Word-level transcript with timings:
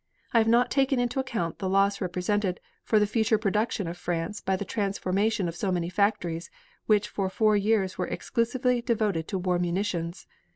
I 0.33 0.39
have 0.39 0.47
not 0.47 0.71
taken 0.71 0.99
into 0.99 1.19
account 1.19 1.59
the 1.59 1.69
loss 1.69 2.01
represented 2.01 2.59
for 2.83 2.97
the 2.97 3.05
future 3.05 3.37
production 3.37 3.87
of 3.87 3.99
France 3.99 4.41
by 4.41 4.55
the 4.55 4.65
transformation 4.65 5.47
of 5.47 5.55
so 5.55 5.71
many 5.71 5.89
factories 5.91 6.49
which 6.87 7.07
for 7.07 7.29
four 7.29 7.55
years 7.55 7.99
were 7.99 8.07
exclusively 8.07 8.81
devoted 8.81 9.27
to 9.27 9.37
war 9.37 9.59
munitions. 9.59 10.25